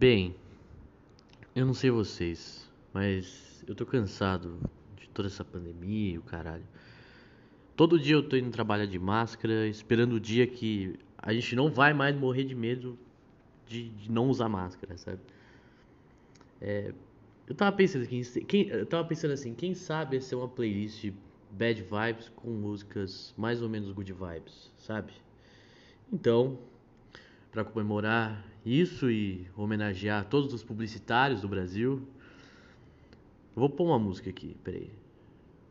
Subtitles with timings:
[0.00, 0.34] Bem,
[1.54, 4.58] eu não sei vocês, mas eu tô cansado
[4.96, 6.64] de toda essa pandemia e o caralho.
[7.76, 11.70] Todo dia eu tô indo trabalhar de máscara, esperando o dia que a gente não
[11.70, 12.98] vai mais morrer de medo
[13.66, 15.20] de, de não usar máscara, sabe?
[16.62, 16.94] É,
[17.46, 21.12] eu tava pensando assim, quem, eu tava pensando assim, quem sabe essa é uma playlist
[21.50, 25.12] bad vibes com músicas mais ou menos good vibes, sabe?
[26.10, 26.58] Então,
[27.52, 32.06] para comemorar isso e homenagear todos os publicitários do Brasil,
[33.54, 34.90] vou pôr uma música aqui, peraí.